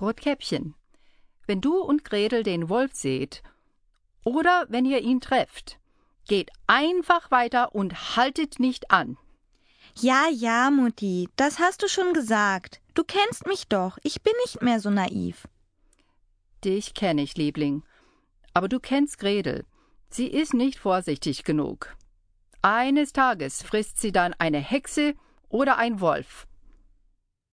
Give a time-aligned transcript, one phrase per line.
[0.00, 0.74] Rotkäppchen,
[1.46, 3.42] wenn du und Gretel den Wolf seht
[4.24, 5.78] oder wenn ihr ihn trefft,
[6.26, 9.16] geht einfach weiter und haltet nicht an.
[9.96, 12.80] Ja, ja, Mutti, das hast du schon gesagt.
[12.94, 15.48] Du kennst mich doch, ich bin nicht mehr so naiv.
[16.64, 17.82] Dich kenne ich, Liebling.
[18.54, 19.64] Aber du kennst Gretel.
[20.10, 21.96] Sie ist nicht vorsichtig genug.
[22.62, 25.14] Eines Tages frisst sie dann eine Hexe
[25.48, 26.46] oder ein Wolf.